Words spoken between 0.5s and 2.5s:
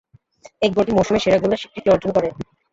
এই গোলটি মৌসুমের সেরা গোলের স্বীকৃতি অর্জন করে।